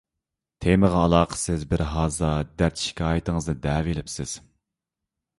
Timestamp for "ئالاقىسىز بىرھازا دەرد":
1.01-2.81